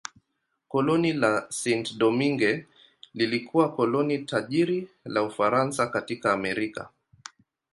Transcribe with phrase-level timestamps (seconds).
[0.67, 2.65] Koloni la Saint-Domingue
[3.13, 6.89] lilikuwa koloni tajiri la Ufaransa katika Amerika.